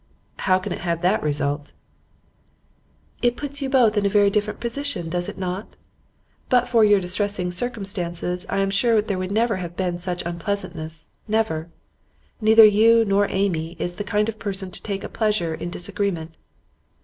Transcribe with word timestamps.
'How 0.37 0.57
can 0.57 0.71
it 0.71 0.79
have 0.79 1.01
that 1.01 1.21
result?' 1.21 1.73
'It 3.21 3.37
puts 3.37 3.61
you 3.61 3.69
both 3.69 3.95
in 3.95 4.03
a 4.03 4.09
very 4.09 4.31
different 4.31 4.59
position, 4.59 5.09
does 5.09 5.29
it 5.29 5.37
not? 5.37 5.75
But 6.49 6.67
for 6.67 6.83
your 6.83 6.99
distressing 6.99 7.51
circumstances, 7.51 8.47
I 8.49 8.61
am 8.61 8.71
sure 8.71 8.99
there 8.99 9.19
would 9.19 9.31
never 9.31 9.57
have 9.57 9.75
been 9.77 9.99
such 9.99 10.25
unpleasantness 10.25 11.11
never. 11.27 11.69
Neither 12.41 12.65
you 12.65 13.05
nor 13.05 13.27
Amy 13.29 13.75
is 13.77 13.93
the 13.93 14.03
kind 14.03 14.27
of 14.27 14.39
person 14.39 14.71
to 14.71 14.81
take 14.81 15.03
a 15.03 15.07
pleasure 15.07 15.53
in 15.53 15.69
disagreement. 15.69 16.35